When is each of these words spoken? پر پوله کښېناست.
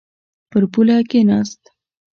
پر 0.49 0.63
پوله 0.71 0.95
کښېناست. 1.09 1.61